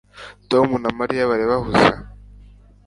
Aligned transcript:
tom 0.49 0.67
na 0.83 0.89
mariya 0.99 1.29
bari 1.29 1.45
bahuze 1.51 1.87